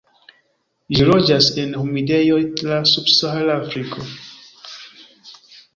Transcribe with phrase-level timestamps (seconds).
[0.99, 4.11] Ĝi loĝas en humidejoj tra subsahara Afriko.